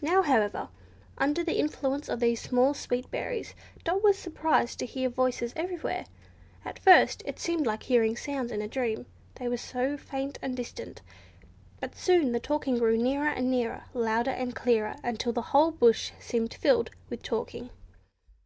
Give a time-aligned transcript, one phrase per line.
[0.00, 0.70] Now, however,
[1.18, 6.06] under the influence of these small, sweet berries, Dot was surprised to hear voices everywhere.
[6.64, 9.04] At first it seemed like hearing sounds in a dream,
[9.34, 11.02] they were so faint and distant,
[11.78, 16.10] but soon the talking grew nearer and nearer, louder and clearer, until the whole bush
[16.18, 17.68] seemed filled with talking.